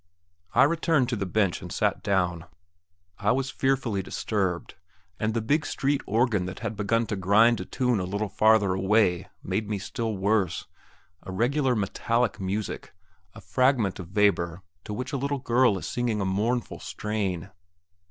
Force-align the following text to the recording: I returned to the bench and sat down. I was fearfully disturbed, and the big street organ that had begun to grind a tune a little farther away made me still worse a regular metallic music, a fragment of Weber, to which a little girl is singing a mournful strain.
I 0.55 0.63
returned 0.63 1.09
to 1.09 1.15
the 1.15 1.27
bench 1.27 1.61
and 1.61 1.71
sat 1.71 2.01
down. 2.01 2.45
I 3.19 3.31
was 3.33 3.51
fearfully 3.51 4.01
disturbed, 4.01 4.73
and 5.19 5.35
the 5.35 5.43
big 5.43 5.63
street 5.63 6.01
organ 6.07 6.47
that 6.47 6.61
had 6.61 6.75
begun 6.75 7.05
to 7.05 7.15
grind 7.15 7.61
a 7.61 7.65
tune 7.65 7.99
a 7.99 8.03
little 8.05 8.27
farther 8.27 8.73
away 8.73 9.29
made 9.43 9.69
me 9.69 9.77
still 9.77 10.17
worse 10.17 10.65
a 11.21 11.31
regular 11.31 11.75
metallic 11.75 12.39
music, 12.39 12.95
a 13.35 13.41
fragment 13.41 13.99
of 13.99 14.15
Weber, 14.15 14.63
to 14.85 14.93
which 14.95 15.13
a 15.13 15.17
little 15.17 15.37
girl 15.37 15.77
is 15.77 15.85
singing 15.85 16.19
a 16.19 16.25
mournful 16.25 16.79
strain. 16.79 17.51